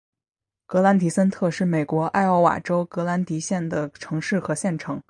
[0.65, 4.99] 格兰迪森特是美国艾奥瓦州格兰迪县的城市和县城。